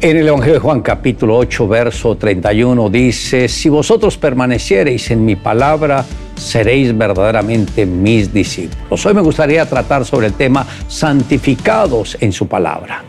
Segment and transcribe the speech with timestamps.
[0.00, 5.34] En el Evangelio de Juan capítulo 8, verso 31 dice, si vosotros permaneciereis en mi
[5.34, 6.04] palabra,
[6.36, 9.04] seréis verdaderamente mis discípulos.
[9.04, 13.02] Hoy me gustaría tratar sobre el tema santificados en su palabra.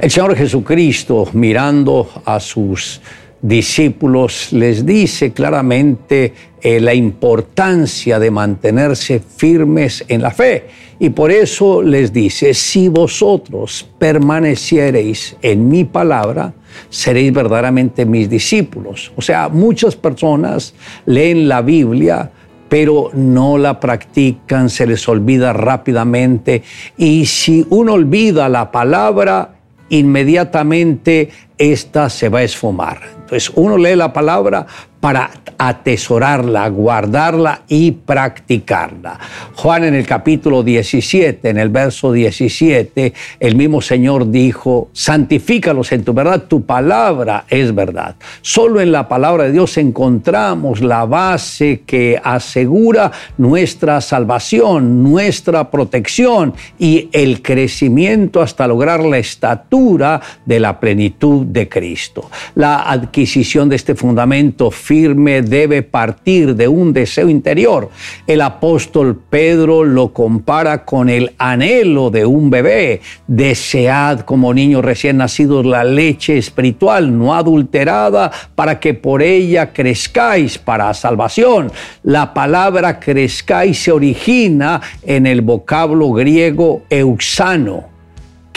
[0.00, 3.00] El Señor Jesucristo mirando a sus
[3.40, 10.66] discípulos les dice claramente eh, la importancia de mantenerse firmes en la fe.
[10.98, 16.54] Y por eso les dice, si vosotros permaneciereis en mi palabra,
[16.88, 19.12] seréis verdaderamente mis discípulos.
[19.16, 20.74] O sea, muchas personas
[21.04, 22.30] leen la Biblia,
[22.68, 26.62] pero no la practican, se les olvida rápidamente.
[26.96, 29.56] Y si uno olvida la palabra,
[29.90, 33.15] inmediatamente esta se va a esfumar.
[33.26, 34.64] Entonces uno lee la palabra
[35.06, 39.18] para atesorarla, guardarla y practicarla.
[39.54, 46.04] Juan en el capítulo 17, en el verso 17, el mismo Señor dijo, santifícalos en
[46.04, 48.16] tu verdad, tu palabra es verdad.
[48.42, 56.52] Solo en la palabra de Dios encontramos la base que asegura nuestra salvación, nuestra protección
[56.80, 62.28] y el crecimiento hasta lograr la estatura de la plenitud de Cristo.
[62.56, 64.72] La adquisición de este fundamento
[65.04, 67.90] debe partir de un deseo interior.
[68.26, 73.00] El apóstol Pedro lo compara con el anhelo de un bebé.
[73.26, 80.58] Desead como niños recién nacidos la leche espiritual no adulterada para que por ella crezcáis
[80.58, 81.70] para salvación.
[82.02, 87.95] La palabra crezcáis se origina en el vocablo griego euxano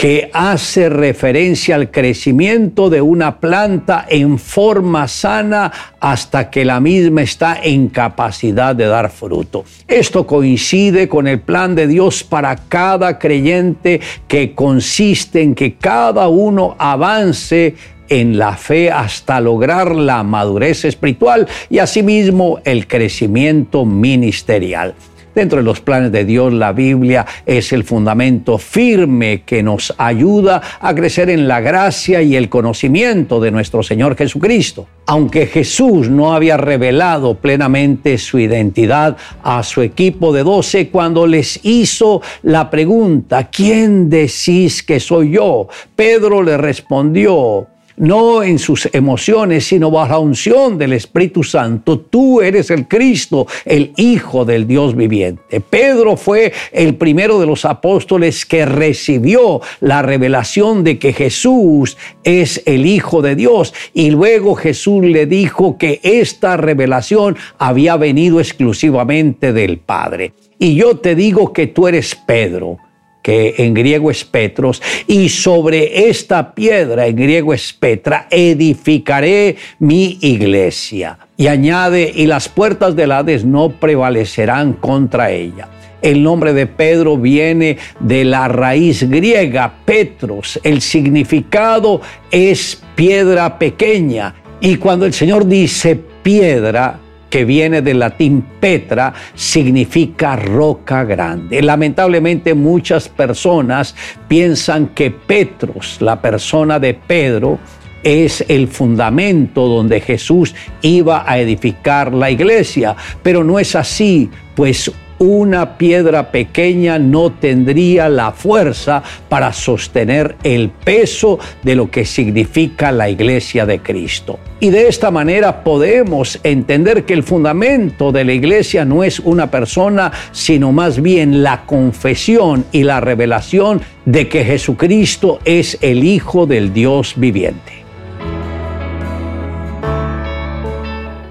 [0.00, 5.70] que hace referencia al crecimiento de una planta en forma sana
[6.00, 9.66] hasta que la misma está en capacidad de dar fruto.
[9.86, 16.28] Esto coincide con el plan de Dios para cada creyente que consiste en que cada
[16.28, 17.74] uno avance
[18.08, 24.94] en la fe hasta lograr la madurez espiritual y asimismo el crecimiento ministerial.
[25.34, 30.60] Dentro de los planes de Dios, la Biblia es el fundamento firme que nos ayuda
[30.80, 34.88] a crecer en la gracia y el conocimiento de nuestro Señor Jesucristo.
[35.06, 41.60] Aunque Jesús no había revelado plenamente su identidad a su equipo de doce cuando les
[41.64, 45.68] hizo la pregunta, ¿quién decís que soy yo?
[45.94, 47.68] Pedro le respondió,
[48.00, 52.00] no en sus emociones, sino bajo la unción del Espíritu Santo.
[52.00, 55.60] Tú eres el Cristo, el Hijo del Dios viviente.
[55.60, 62.62] Pedro fue el primero de los apóstoles que recibió la revelación de que Jesús es
[62.66, 63.74] el Hijo de Dios.
[63.92, 70.32] Y luego Jesús le dijo que esta revelación había venido exclusivamente del Padre.
[70.58, 72.78] Y yo te digo que tú eres Pedro
[73.22, 80.18] que en griego es Petros, y sobre esta piedra, en griego es Petra, edificaré mi
[80.20, 81.18] iglesia.
[81.36, 85.68] Y añade, y las puertas del Hades no prevalecerán contra ella.
[86.02, 90.58] El nombre de Pedro viene de la raíz griega, Petros.
[90.62, 92.00] El significado
[92.30, 94.34] es piedra pequeña.
[94.60, 96.98] Y cuando el Señor dice piedra,
[97.30, 101.62] que viene del latín petra, significa roca grande.
[101.62, 103.94] Lamentablemente muchas personas
[104.28, 107.58] piensan que Petros, la persona de Pedro,
[108.02, 114.90] es el fundamento donde Jesús iba a edificar la iglesia, pero no es así, pues
[115.20, 122.90] una piedra pequeña no tendría la fuerza para sostener el peso de lo que significa
[122.90, 124.38] la iglesia de Cristo.
[124.60, 129.50] Y de esta manera podemos entender que el fundamento de la iglesia no es una
[129.50, 136.46] persona, sino más bien la confesión y la revelación de que Jesucristo es el Hijo
[136.46, 137.79] del Dios viviente.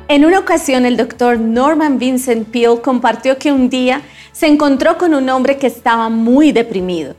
[0.09, 4.01] En una ocasión, el doctor Norman Vincent Peale compartió que un día
[4.31, 7.13] se encontró con un hombre que estaba muy deprimido.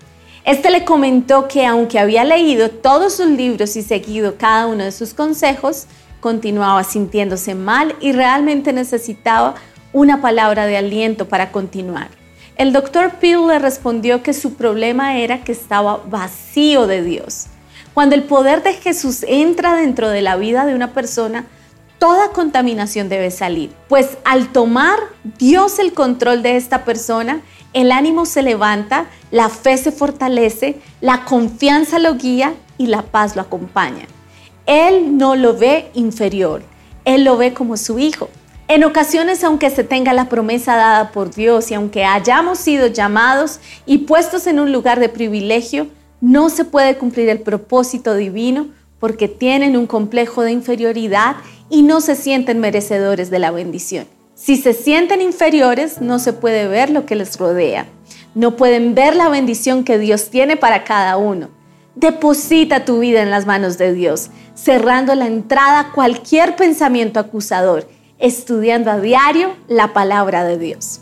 [0.45, 4.91] Este le comentó que aunque había leído todos sus libros y seguido cada uno de
[4.91, 5.87] sus consejos,
[6.19, 9.55] continuaba sintiéndose mal y realmente necesitaba
[9.93, 12.09] una palabra de aliento para continuar.
[12.57, 17.47] El doctor Peale le respondió que su problema era que estaba vacío de Dios.
[17.95, 21.47] Cuando el poder de Jesús entra dentro de la vida de una persona,
[22.01, 24.99] toda contaminación debe salir, pues al tomar
[25.39, 27.43] Dios el control de esta persona,
[27.75, 33.37] el ánimo se levanta, la fe se fortalece, la confianza lo guía y la paz
[33.37, 34.07] lo acompaña.
[34.65, 36.63] Él no lo ve inferior,
[37.05, 38.31] él lo ve como su hijo.
[38.67, 43.61] En ocasiones, aunque se tenga la promesa dada por Dios y aunque hayamos sido llamados
[43.85, 45.89] y puestos en un lugar de privilegio,
[46.23, 48.69] no se puede cumplir el propósito divino
[49.01, 51.37] porque tienen un complejo de inferioridad
[51.71, 54.07] y no se sienten merecedores de la bendición.
[54.35, 57.87] Si se sienten inferiores, no se puede ver lo que les rodea.
[58.35, 61.49] No pueden ver la bendición que Dios tiene para cada uno.
[61.95, 67.87] Deposita tu vida en las manos de Dios, cerrando la entrada a cualquier pensamiento acusador
[68.21, 71.01] estudiando a diario la palabra de Dios.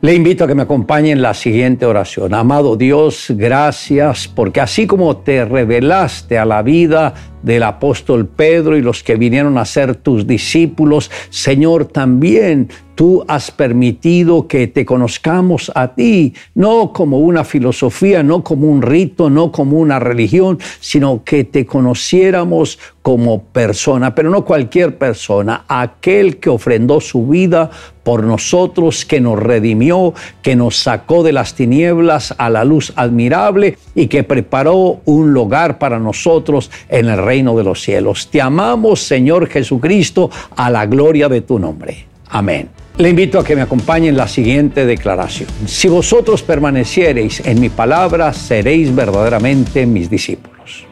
[0.00, 2.34] Le invito a que me acompañe en la siguiente oración.
[2.34, 7.14] Amado Dios, gracias porque así como te revelaste a la vida
[7.44, 13.50] del apóstol Pedro y los que vinieron a ser tus discípulos, Señor, también tú has
[13.50, 19.52] permitido que te conozcamos a ti, no como una filosofía, no como un rito, no
[19.52, 26.48] como una religión, sino que te conociéramos como persona, pero no cualquier persona, aquel que
[26.48, 27.70] ofrendó su vida
[28.02, 33.76] por nosotros, que nos redimió, que nos sacó de las tinieblas a la luz admirable
[33.94, 38.28] y que preparó un lugar para nosotros en el reino de los cielos.
[38.30, 42.06] Te amamos, Señor Jesucristo, a la gloria de tu nombre.
[42.30, 42.68] Amén.
[42.96, 45.48] Le invito a que me acompañe en la siguiente declaración.
[45.66, 50.86] Si vosotros permaneciereis en mi palabra, seréis verdaderamente mis discípulos.